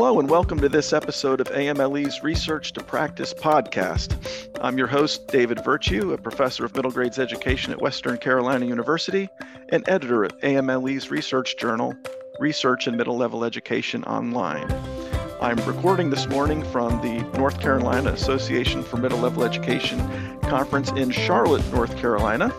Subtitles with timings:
[0.00, 4.48] Hello, and welcome to this episode of AMLE's Research to Practice podcast.
[4.62, 9.28] I'm your host, David Virtue, a professor of middle grades education at Western Carolina University
[9.68, 11.94] and editor of AMLE's research journal,
[12.38, 14.66] Research in Middle Level Education Online.
[15.42, 21.10] I'm recording this morning from the North Carolina Association for Middle Level Education conference in
[21.10, 22.52] Charlotte, North Carolina,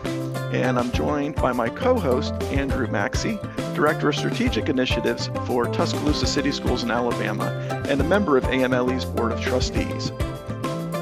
[0.52, 3.38] and I'm joined by my co host, Andrew Maxey,
[3.76, 7.46] Director of Strategic Initiatives for Tuscaloosa City Schools in Alabama,
[7.88, 10.10] and a member of AMLE's Board of Trustees.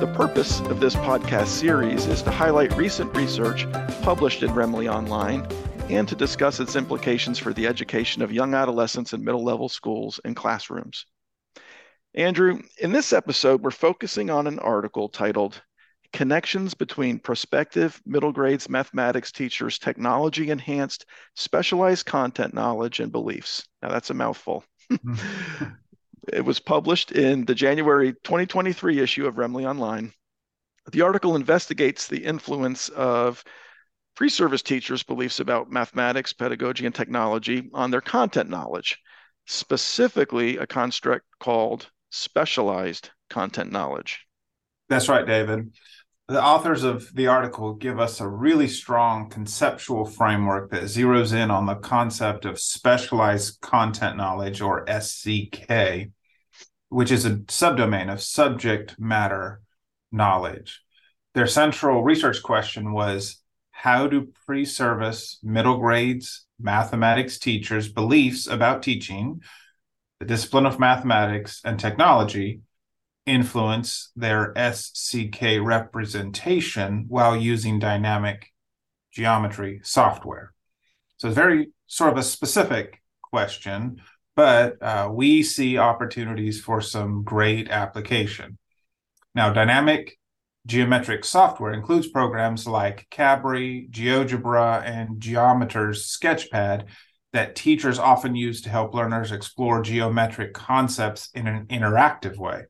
[0.00, 3.66] The purpose of this podcast series is to highlight recent research
[4.02, 5.48] published in RMLE Online
[5.88, 10.20] and to discuss its implications for the education of young adolescents in middle level schools
[10.26, 11.06] and classrooms.
[12.14, 15.62] Andrew, in this episode, we're focusing on an article titled
[16.12, 21.06] connections between prospective middle grades mathematics teachers' technology enhanced
[21.36, 23.68] specialized content knowledge and beliefs.
[23.80, 24.64] Now, that's a mouthful.
[26.32, 30.12] it was published in the January 2023 issue of RMLE Online.
[30.90, 33.44] The article investigates the influence of
[34.16, 38.98] pre service teachers' beliefs about mathematics, pedagogy, and technology on their content knowledge,
[39.46, 44.26] specifically a construct called specialized content knowledge.
[44.88, 45.72] That's right, David
[46.30, 51.50] the authors of the article give us a really strong conceptual framework that zeroes in
[51.50, 56.10] on the concept of specialized content knowledge or SCK,
[56.88, 59.60] which is a subdomain of subject matter
[60.12, 60.82] knowledge.
[61.34, 68.84] Their central research question was how do pre service middle grades mathematics teachers' beliefs about
[68.84, 69.40] teaching,
[70.20, 72.60] the discipline of mathematics and technology
[73.26, 78.52] influence their SCK representation while using dynamic
[79.12, 80.52] geometry software?
[81.16, 84.00] So it's very sort of a specific question,
[84.36, 88.58] but uh, we see opportunities for some great application.
[89.34, 90.18] Now, dynamic
[90.66, 96.84] geometric software includes programs like Cabri, GeoGebra, and Geometer's Sketchpad
[97.32, 102.64] that teachers often use to help learners explore geometric concepts in an interactive way.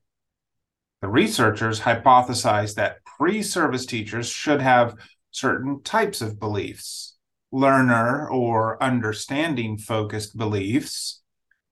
[1.00, 4.97] The researchers hypothesized that pre service teachers should have
[5.31, 7.16] certain types of beliefs
[7.53, 11.20] learner or understanding focused beliefs,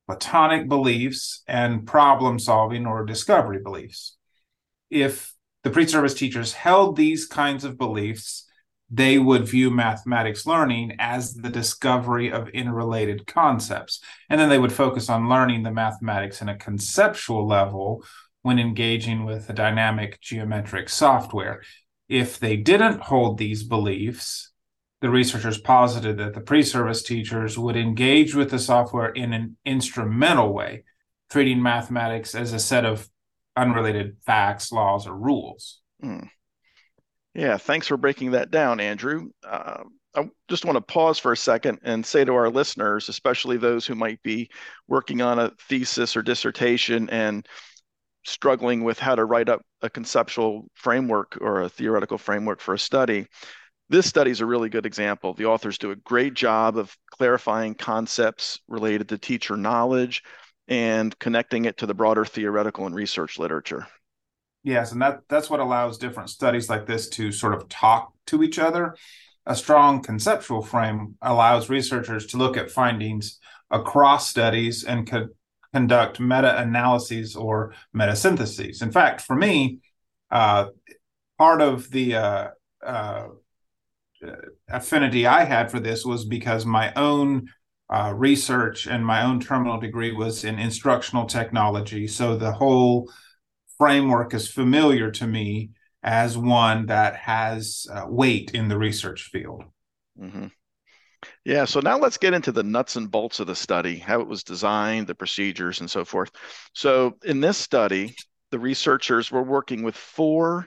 [0.06, 4.16] platonic beliefs, and problem solving or discovery beliefs.
[4.90, 8.47] If the pre service teachers held these kinds of beliefs,
[8.90, 14.00] they would view mathematics learning as the discovery of interrelated concepts.
[14.30, 18.02] And then they would focus on learning the mathematics in a conceptual level
[18.42, 21.62] when engaging with a dynamic geometric software.
[22.08, 24.52] If they didn't hold these beliefs,
[25.00, 29.56] the researchers posited that the pre service teachers would engage with the software in an
[29.66, 30.84] instrumental way,
[31.30, 33.08] treating mathematics as a set of
[33.54, 35.80] unrelated facts, laws, or rules.
[36.02, 36.30] Mm.
[37.38, 39.30] Yeah, thanks for breaking that down, Andrew.
[39.46, 43.56] Uh, I just want to pause for a second and say to our listeners, especially
[43.56, 44.50] those who might be
[44.88, 47.46] working on a thesis or dissertation and
[48.24, 52.78] struggling with how to write up a conceptual framework or a theoretical framework for a
[52.78, 53.28] study,
[53.88, 55.32] this study is a really good example.
[55.32, 60.24] The authors do a great job of clarifying concepts related to teacher knowledge
[60.66, 63.86] and connecting it to the broader theoretical and research literature.
[64.68, 68.42] Yes, and that that's what allows different studies like this to sort of talk to
[68.42, 68.96] each other.
[69.46, 73.38] A strong conceptual frame allows researchers to look at findings
[73.70, 75.10] across studies and
[75.72, 78.82] conduct meta analyses or meta syntheses.
[78.82, 79.78] In fact, for me,
[80.30, 80.66] uh,
[81.38, 82.48] part of the uh,
[82.84, 83.28] uh,
[84.68, 87.48] affinity I had for this was because my own
[87.88, 92.06] uh, research and my own terminal degree was in instructional technology.
[92.06, 93.10] So the whole
[93.78, 95.70] framework is familiar to me
[96.02, 99.64] as one that has uh, weight in the research field.
[100.20, 100.46] Mm-hmm.
[101.44, 104.28] Yeah, so now let's get into the nuts and bolts of the study, how it
[104.28, 106.30] was designed, the procedures, and so forth.
[106.74, 108.14] So, in this study,
[108.50, 110.66] the researchers were working with four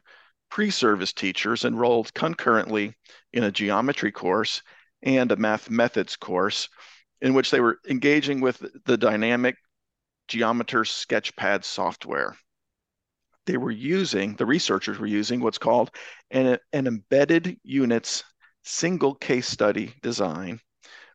[0.50, 2.94] pre service teachers enrolled concurrently
[3.32, 4.62] in a geometry course
[5.02, 6.68] and a math methods course,
[7.22, 9.56] in which they were engaging with the dynamic
[10.28, 12.36] Geometer Sketchpad software.
[13.46, 15.92] They were using, the researchers were using what's called
[16.30, 18.24] an, an embedded units
[18.64, 20.60] single case study design,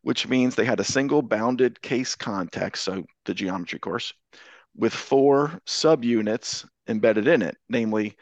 [0.03, 4.13] which means they had a single bounded case context, so the geometry course,
[4.75, 8.17] with four subunits embedded in it, namely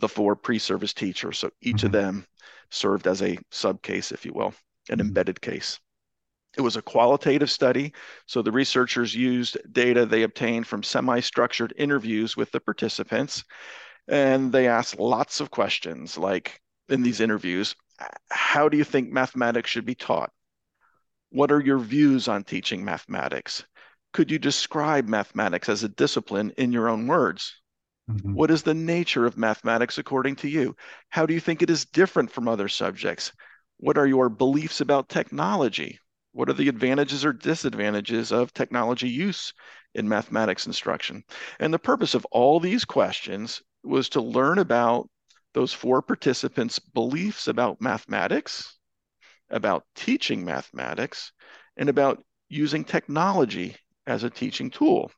[0.00, 1.38] the four pre-service teachers.
[1.38, 1.86] So each mm-hmm.
[1.86, 2.26] of them
[2.70, 4.54] served as a subcase, if you will,
[4.88, 5.08] an mm-hmm.
[5.08, 5.78] embedded case.
[6.56, 7.92] It was a qualitative study,
[8.26, 13.44] so the researchers used data they obtained from semi structured interviews with the participants.
[14.06, 17.74] And they asked lots of questions like in these interviews
[18.30, 20.30] How do you think mathematics should be taught?
[21.30, 23.64] What are your views on teaching mathematics?
[24.12, 27.60] Could you describe mathematics as a discipline in your own words?
[28.08, 28.34] Mm-hmm.
[28.34, 30.76] What is the nature of mathematics according to you?
[31.08, 33.32] How do you think it is different from other subjects?
[33.78, 35.98] What are your beliefs about technology?
[36.34, 39.54] What are the advantages or disadvantages of technology use
[39.94, 41.22] in mathematics instruction?
[41.60, 45.08] And the purpose of all these questions was to learn about
[45.52, 48.76] those four participants' beliefs about mathematics,
[49.48, 51.30] about teaching mathematics,
[51.76, 53.76] and about using technology
[54.08, 55.12] as a teaching tool.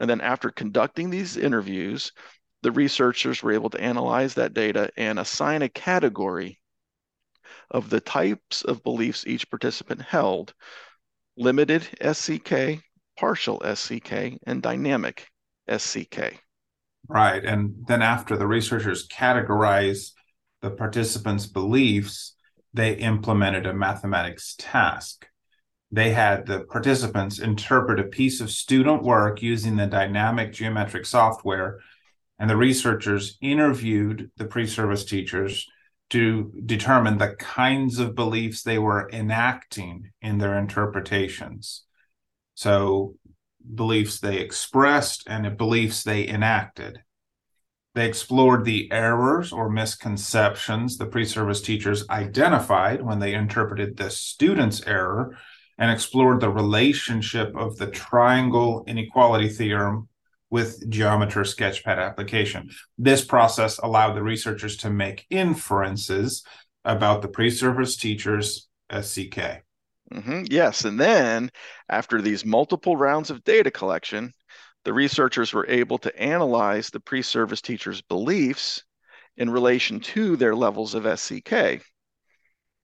[0.00, 2.12] And then after conducting these interviews,
[2.60, 6.60] the researchers were able to analyze that data and assign a category
[7.70, 10.54] of the types of beliefs each participant held
[11.36, 12.80] limited SCK,
[13.18, 15.28] partial SCK, and dynamic
[15.68, 16.42] SCK.
[17.08, 17.44] Right.
[17.44, 20.12] And then after the researchers categorized
[20.60, 22.36] the participants' beliefs,
[22.72, 25.26] they implemented a mathematics task
[25.92, 31.80] they had the participants interpret a piece of student work using the dynamic geometric software
[32.38, 35.68] and the researchers interviewed the pre-service teachers
[36.12, 41.84] to determine the kinds of beliefs they were enacting in their interpretations.
[42.54, 43.14] So
[43.74, 46.98] beliefs they expressed and beliefs they enacted.
[47.94, 54.86] They explored the errors or misconceptions the pre-service teachers identified when they interpreted the student's
[54.86, 55.38] error
[55.78, 60.10] and explored the relationship of the triangle inequality theorem
[60.52, 62.68] with Geometer Sketchpad application.
[62.98, 66.44] This process allowed the researchers to make inferences
[66.84, 69.64] about the pre-service teacher's SCK.
[70.12, 70.42] Mm-hmm.
[70.50, 71.50] Yes, and then
[71.88, 74.30] after these multiple rounds of data collection,
[74.84, 78.84] the researchers were able to analyze the pre-service teacher's beliefs
[79.38, 81.82] in relation to their levels of SCK.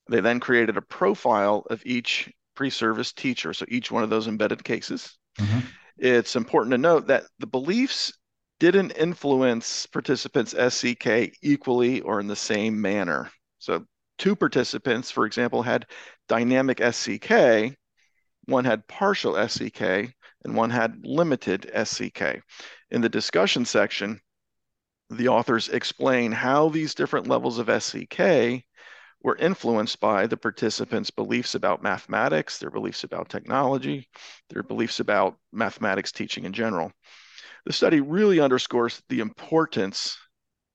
[0.09, 3.53] They then created a profile of each pre-service teacher.
[3.53, 5.19] So each one of those embedded cases.
[5.39, 5.59] Mm-hmm.
[5.99, 8.13] It's important to note that the beliefs
[8.61, 13.31] didn't influence participants' SCK equally or in the same manner.
[13.59, 13.85] So
[14.17, 15.87] two participants, for example, had
[16.29, 17.77] dynamic SCK,
[18.47, 20.15] one had partial SCK,
[20.45, 22.43] and one had limited SCK.
[22.91, 24.21] In the discussion section,
[25.11, 28.63] the authors explain how these different levels of SCK
[29.23, 34.09] were influenced by the participants' beliefs about mathematics, their beliefs about technology,
[34.51, 36.93] their beliefs about mathematics teaching in general.
[37.67, 40.17] The study really underscores the importance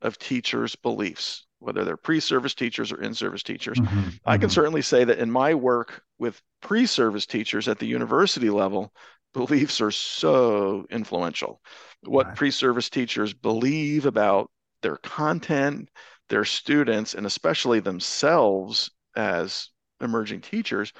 [0.01, 3.79] of teachers' beliefs, whether they're pre service teachers or in service teachers.
[3.79, 4.53] Mm-hmm, I can mm-hmm.
[4.53, 8.93] certainly say that in my work with pre service teachers at the university level,
[9.33, 11.61] beliefs are so influential.
[12.03, 12.35] What right.
[12.35, 14.51] pre service teachers believe about
[14.81, 15.89] their content,
[16.29, 19.69] their students and especially themselves as
[20.01, 20.93] emerging teachers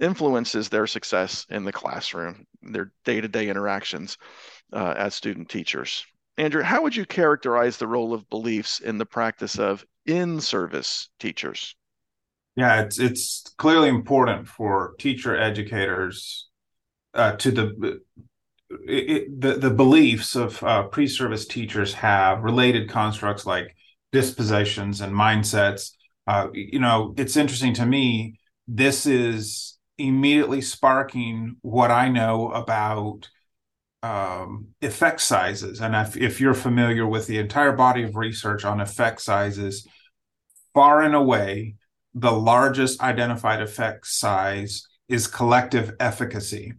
[0.00, 4.16] influences their success in the classroom, their day to day interactions
[4.72, 6.04] uh, as student teachers.
[6.38, 11.10] Andrew, how would you characterize the role of beliefs in the practice of in service
[11.20, 11.76] teachers?
[12.56, 16.48] Yeah, it's it's clearly important for teacher educators
[17.14, 18.00] uh, to the
[18.86, 23.74] it, the the beliefs of uh, pre-service teachers have related constructs like
[24.12, 25.90] dispositions and mindsets.
[26.26, 28.38] Uh, you know, it's interesting to me.
[28.68, 33.28] This is immediately sparking what I know about
[34.02, 35.80] um, effect sizes.
[35.80, 39.86] And if, if you're familiar with the entire body of research on effect sizes,
[40.74, 41.76] far and away,
[42.14, 46.74] the largest identified effect size is collective efficacy.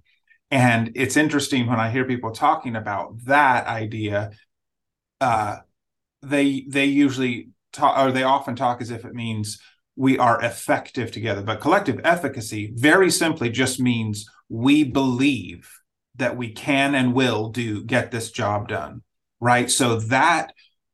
[0.52, 4.32] And it's interesting when I hear people talking about that idea.
[5.20, 5.58] Uh,
[6.24, 9.60] they they usually talk or they often talk as if it means
[9.96, 15.70] we are effective together but collective efficacy very simply just means we believe
[16.16, 19.02] that we can and will do get this job done
[19.40, 20.54] right so that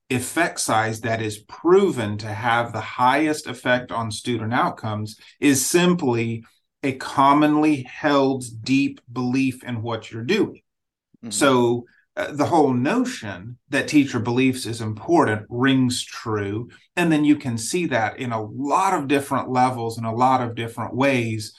[0.10, 6.44] effect size that is proven to have the highest effect on student outcomes is simply
[6.82, 10.62] a commonly held deep belief in what you're doing
[11.24, 11.30] mm-hmm.
[11.30, 11.86] so
[12.20, 16.70] uh, the whole notion that teacher beliefs is important rings true.
[16.98, 20.42] And then you can see that in a lot of different levels and a lot
[20.42, 21.54] of different ways.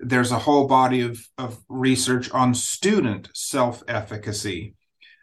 [0.00, 4.74] There's a whole body of, of research on student self efficacy.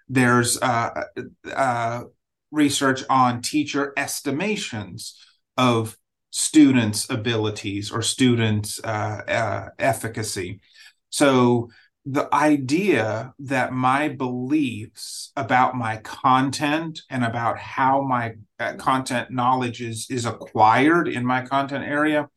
[0.08, 1.06] There's uh,
[1.52, 2.04] uh,
[2.52, 5.20] research on teacher estimations
[5.58, 5.98] of
[6.30, 10.62] students' abilities or students' uh, uh, efficacy.
[11.10, 11.70] So
[12.05, 19.81] the idea that my beliefs about my content and about how my uh, content knowledge
[19.81, 22.27] is is acquired in my content area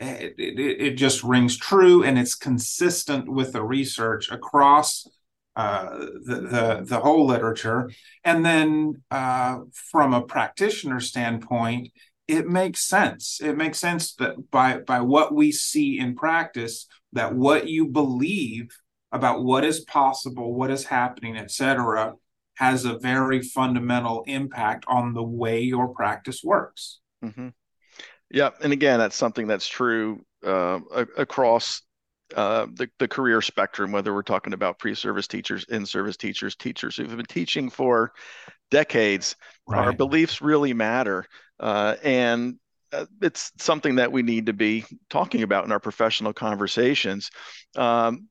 [0.00, 5.06] it, it, it, just rings true and it's consistent with the research across
[5.56, 5.90] uh,
[6.24, 7.90] the, the, the whole literature.
[8.24, 9.58] And then uh,
[9.90, 11.90] from a practitioner standpoint
[12.26, 13.40] it makes sense.
[13.42, 18.68] It makes sense that by by what we see in practice that what you believe
[19.12, 22.14] about what is possible, what is happening, etc.,
[22.56, 27.00] has a very fundamental impact on the way your practice works.
[27.24, 27.48] Mm-hmm.
[28.30, 30.80] Yeah, and again, that's something that's true uh,
[31.16, 31.82] across
[32.36, 37.16] uh, the, the career spectrum, whether we're talking about pre-service teachers, in-service teachers, teachers who've
[37.16, 38.12] been teaching for
[38.70, 39.34] decades.
[39.66, 39.86] Right.
[39.86, 41.26] Our beliefs really matter,
[41.58, 42.56] uh, and
[42.92, 47.30] uh, it's something that we need to be talking about in our professional conversations.
[47.74, 48.28] Um,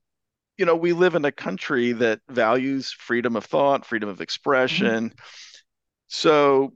[0.60, 5.08] you know, we live in a country that values freedom of thought, freedom of expression.
[5.08, 5.18] Mm-hmm.
[6.08, 6.74] So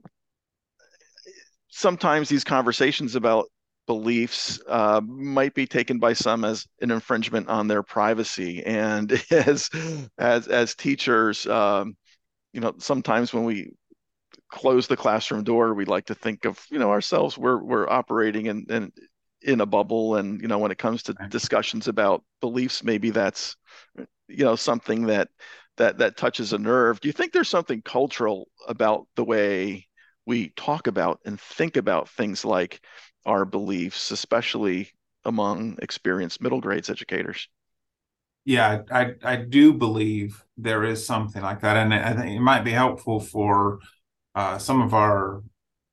[1.69, 3.45] sometimes these conversations about
[3.85, 8.65] beliefs uh, might be taken by some as an infringement on their privacy.
[8.65, 9.69] And as
[10.17, 11.95] as as teachers, um,
[12.53, 13.69] you know, sometimes when we
[14.49, 18.47] close the classroom door, we like to think of you know ourselves we're we're operating
[18.47, 18.91] in in
[19.45, 23.55] in a bubble, and you know when it comes to discussions about beliefs, maybe that's
[24.27, 25.29] you know something that
[25.77, 26.99] that that touches a nerve.
[26.99, 29.87] Do you think there's something cultural about the way
[30.25, 32.81] we talk about and think about things like
[33.25, 34.89] our beliefs especially
[35.23, 37.47] among experienced middle grades educators?
[38.45, 41.77] Yeah i i do believe there is something like that.
[41.77, 43.79] And i think it might be helpful for
[44.35, 45.41] uh, some of our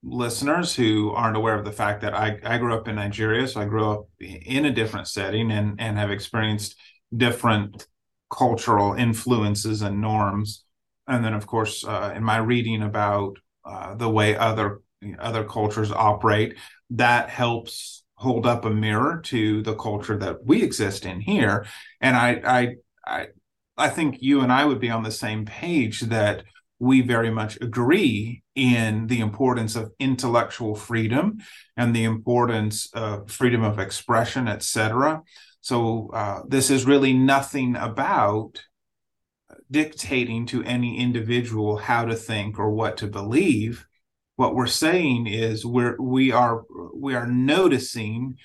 [0.02, 3.60] listeners who aren't aware of the fact that I, I grew up in Nigeria, so
[3.60, 6.76] I grew up in a different setting and, and have experienced
[7.16, 7.86] different
[8.30, 10.64] cultural influences and norms.
[11.06, 14.80] And then, of course, uh, in my reading about uh, the way other
[15.18, 16.56] other cultures operate,
[16.90, 21.66] that helps hold up a mirror to the culture that we exist in here.
[22.00, 23.26] And I, I, I,
[23.76, 26.44] I think you and I would be on the same page that
[26.82, 31.38] we very much agree in the importance of intellectual freedom
[31.76, 35.22] and the importance of freedom of expression, et cetera.
[35.60, 38.64] So uh, this is really nothing about
[39.70, 43.86] dictating to any individual how to think or what to believe.
[44.34, 46.64] What we're saying is we're we are
[47.06, 48.38] we are noticing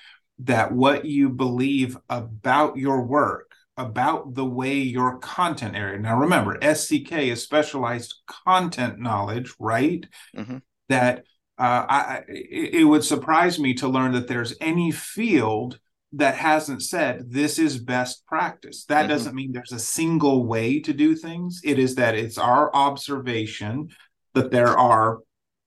[0.44, 6.00] that what you believe about your work, about the way your content area.
[6.00, 10.06] Now remember, SCK is specialized content knowledge, right?
[10.36, 10.58] Mm-hmm.
[10.90, 11.26] That
[11.58, 15.80] uh, I, it would surprise me to learn that there's any field
[16.14, 18.86] that hasn't said this is best practice.
[18.86, 19.10] That mm-hmm.
[19.10, 21.62] doesn't mean there's a single way to do things.
[21.64, 23.90] It is that it's our observation
[24.34, 25.20] that there are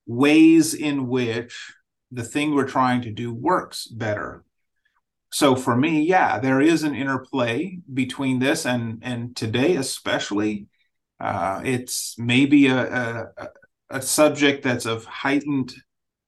[0.07, 1.73] ways in which
[2.11, 4.45] the thing we're trying to do works better.
[5.33, 10.67] So for me, yeah, there is an interplay between this and and today, especially.
[11.21, 13.49] Uh, it's maybe a, a
[13.91, 15.75] a subject that's of heightened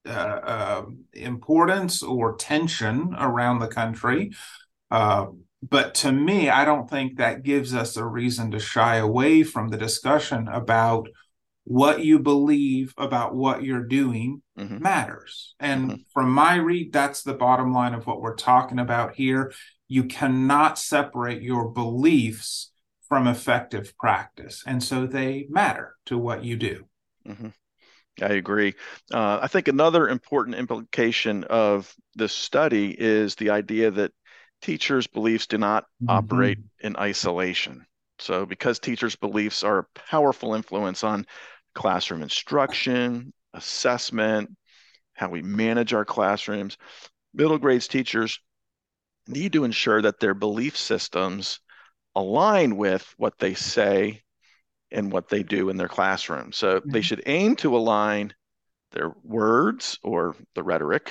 [0.06, 4.32] uh, uh, importance or tension around the country.
[4.90, 5.26] Uh,
[5.68, 9.68] but to me, I don't think that gives us a reason to shy away from
[9.68, 11.08] the discussion about
[11.64, 14.82] what you believe about what you're doing mm-hmm.
[14.82, 15.54] matters.
[15.60, 16.00] And mm-hmm.
[16.12, 19.52] from my read, that's the bottom line of what we're talking about here.
[19.88, 22.72] You cannot separate your beliefs
[23.08, 24.64] from effective practice.
[24.66, 26.86] And so they matter to what you do.
[27.28, 27.48] Mm-hmm.
[28.20, 28.74] I agree.
[29.12, 34.12] Uh, I think another important implication of this study is the idea that
[34.60, 36.10] teachers' beliefs do not mm-hmm.
[36.10, 37.86] operate in isolation.
[38.22, 41.26] So, because teachers' beliefs are a powerful influence on
[41.74, 44.50] classroom instruction, assessment,
[45.14, 46.78] how we manage our classrooms,
[47.34, 48.40] middle grades teachers
[49.26, 51.60] need to ensure that their belief systems
[52.14, 54.22] align with what they say
[54.90, 56.52] and what they do in their classroom.
[56.52, 56.90] So mm-hmm.
[56.90, 58.34] they should aim to align
[58.92, 61.10] their words or the rhetoric,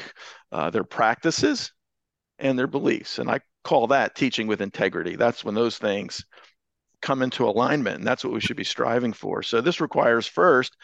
[0.52, 1.74] uh, their practices,
[2.38, 3.20] and their beliefs.
[3.20, 5.16] And I call that teaching with integrity.
[5.16, 6.24] That's when those things
[7.02, 7.98] come into alignment.
[7.98, 9.44] And that's what we should be striving for.
[9.44, 10.76] So this requires first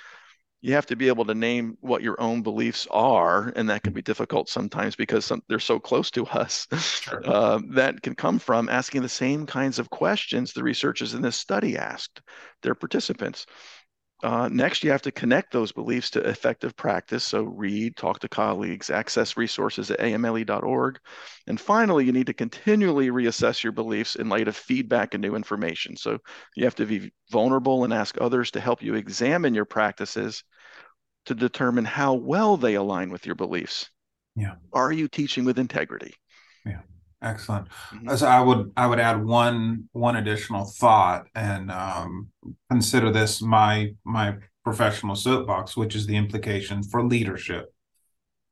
[0.61, 3.93] you have to be able to name what your own beliefs are and that can
[3.93, 7.21] be difficult sometimes because some, they're so close to us sure.
[7.25, 11.37] uh, that can come from asking the same kinds of questions the researchers in this
[11.37, 12.21] study asked
[12.63, 13.45] their participants
[14.23, 17.23] Uh, next, you have to connect those beliefs to effective practice.
[17.23, 20.99] So, read, talk to colleagues, access resources at amle.org.
[21.45, 25.35] And finally, you need to continually reassess your beliefs in light of feedback and new
[25.35, 25.95] information.
[25.95, 26.17] So,
[26.55, 30.43] you have to be vulnerable and ask others to help you examine your practices
[31.25, 33.89] to determine how well they align with your beliefs.
[34.35, 34.55] Yeah.
[34.73, 36.13] Are you teaching with integrity?
[36.65, 36.81] Yeah.
[37.21, 37.67] Excellent.
[37.69, 38.15] Mm-hmm.
[38.15, 42.29] So I would I would add one one additional thought and um,
[42.69, 47.73] consider this my my professional soapbox, which is the implication for leadership,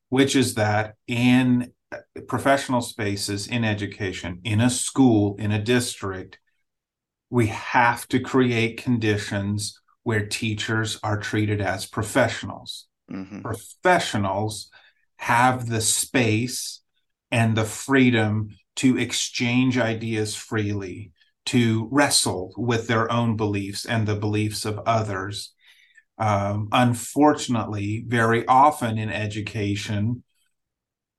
[0.10, 1.72] which is that in
[2.28, 6.40] professional spaces in education, in a school, in a district,
[7.30, 12.88] we have to create conditions where teachers are treated as professionals.
[13.12, 13.42] Mm-hmm.
[13.42, 14.70] Professionals
[15.18, 16.82] have the space
[17.36, 21.12] and the freedom to exchange ideas freely,
[21.46, 25.52] to wrestle with their own beliefs and the beliefs of others.
[26.18, 30.24] Um, unfortunately, very often in education,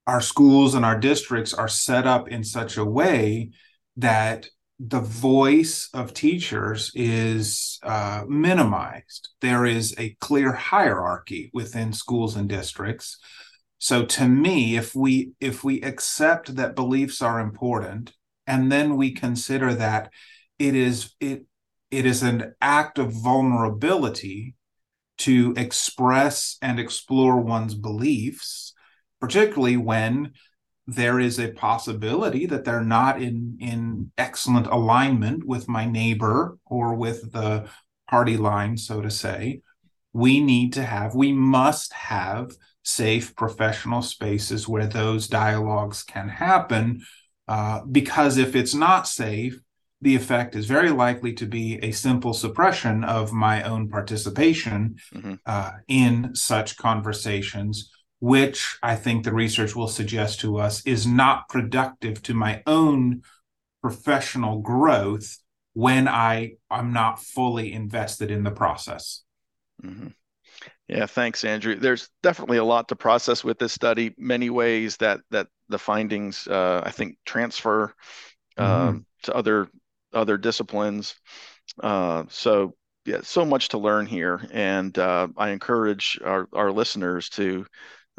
[0.07, 3.51] our schools and our districts are set up in such a way
[3.97, 4.47] that
[4.79, 9.29] the voice of teachers is uh, minimized.
[9.41, 13.19] There is a clear hierarchy within schools and districts
[13.79, 18.13] so to me, if we if we accept that beliefs are important,
[18.47, 20.11] and then we consider that
[20.57, 21.45] it is it
[21.91, 24.55] it is an act of vulnerability
[25.19, 28.73] to express and explore one's beliefs,
[29.19, 30.33] particularly when
[30.87, 36.95] there is a possibility that they're not in in excellent alignment with my neighbor or
[36.95, 37.69] with the
[38.09, 39.61] party line, so to say.
[40.13, 42.51] We need to have, we must have
[42.87, 47.01] safe professional spaces where those dialogues can happen.
[47.45, 49.59] Uh, because if it's not safe,
[49.99, 55.33] the effect is very likely to be a simple suppression of my own participation mm-hmm.
[55.45, 61.49] uh, in such conversations, which I think the research will suggest to us is not
[61.49, 63.23] productive to my own
[63.81, 65.39] professional growth
[65.73, 69.23] when I am not fully invested in the process.
[69.83, 70.07] Mm-hmm.
[70.87, 71.75] Yeah, thanks, Andrew.
[71.75, 74.13] There's definitely a lot to process with this study.
[74.17, 77.93] Many ways that that the findings, uh, I think, transfer
[78.57, 78.97] uh, mm-hmm.
[79.23, 79.67] to other
[80.13, 81.15] other disciplines.
[81.81, 82.75] Uh, so
[83.05, 87.65] yeah, so much to learn here, and uh, I encourage our our listeners to.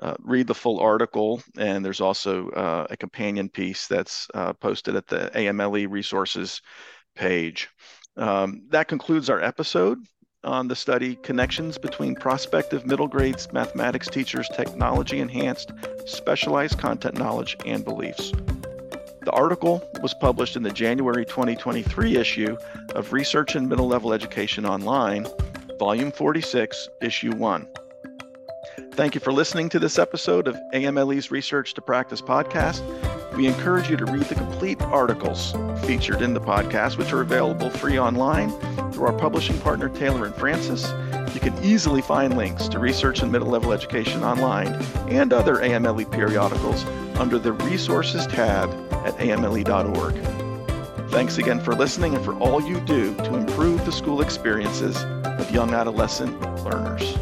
[0.01, 4.29] Uh, read the full article, and there's also uh, a companion piece that's
[4.61, 6.63] posted at the AMLE resources
[7.17, 7.69] page.
[8.17, 9.99] Um, that concludes our episode
[10.45, 15.73] on the study Connections Between Prospective Middle Grades Mathematics Teachers' Technology Enhanced
[16.07, 18.33] Specialized Content Knowledge and Beliefs.
[19.23, 22.57] The article was published in the January 2023 issue
[22.95, 25.27] of Research in Middle Level Education Online,
[25.79, 27.69] Volume 46, Issue 1.
[28.93, 32.83] Thank you for listening to this episode of AMLE's Research to Practice podcast.
[33.37, 35.53] We encourage you to read the complete articles
[35.85, 38.53] featured in the podcast, which are available free online
[38.99, 40.93] through our publishing partner, Taylor and Francis.
[41.33, 44.75] You can easily find links to research in middle level education online
[45.09, 46.85] and other AMLE periodicals
[47.17, 48.71] under the Resources tab
[49.07, 50.15] at amle.org.
[51.11, 55.49] Thanks again for listening and for all you do to improve the school experiences of
[55.53, 57.17] young adolescent learners.